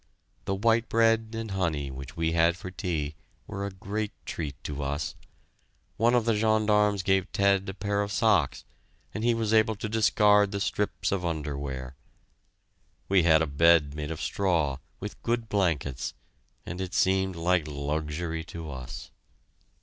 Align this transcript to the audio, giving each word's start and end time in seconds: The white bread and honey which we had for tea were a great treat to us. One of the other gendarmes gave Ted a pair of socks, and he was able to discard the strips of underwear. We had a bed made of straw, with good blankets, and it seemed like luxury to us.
The 0.45 0.55
white 0.55 0.89
bread 0.89 1.35
and 1.37 1.51
honey 1.51 1.91
which 1.91 2.17
we 2.17 2.31
had 2.31 2.57
for 2.57 2.71
tea 2.71 3.13
were 3.45 3.67
a 3.67 3.71
great 3.71 4.11
treat 4.25 4.55
to 4.63 4.81
us. 4.81 5.13
One 5.95 6.15
of 6.15 6.25
the 6.25 6.31
other 6.31 6.39
gendarmes 6.39 7.03
gave 7.03 7.31
Ted 7.31 7.69
a 7.69 7.75
pair 7.75 8.01
of 8.01 8.11
socks, 8.11 8.65
and 9.13 9.23
he 9.23 9.35
was 9.35 9.53
able 9.53 9.75
to 9.75 9.87
discard 9.87 10.49
the 10.49 10.59
strips 10.59 11.11
of 11.11 11.23
underwear. 11.23 11.95
We 13.09 13.21
had 13.21 13.43
a 13.43 13.45
bed 13.45 13.93
made 13.93 14.09
of 14.09 14.19
straw, 14.23 14.79
with 14.99 15.21
good 15.21 15.49
blankets, 15.49 16.15
and 16.65 16.81
it 16.81 16.95
seemed 16.95 17.35
like 17.35 17.67
luxury 17.67 18.43
to 18.45 18.71
us. 18.71 19.11